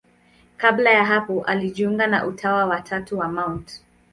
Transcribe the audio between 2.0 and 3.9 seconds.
na Utawa wa Tatu wa Mt.